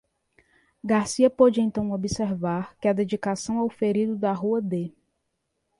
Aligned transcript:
Garcia 0.83 1.29
pôde 1.29 1.61
então 1.61 1.91
observar 1.91 2.75
que 2.79 2.87
a 2.87 2.91
dedicação 2.93 3.59
ao 3.59 3.69
ferido 3.69 4.15
da 4.15 4.33
rua 4.33 4.59
D. 4.59 4.91